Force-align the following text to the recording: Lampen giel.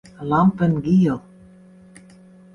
Lampen 0.29 0.73
giel. 0.85 1.21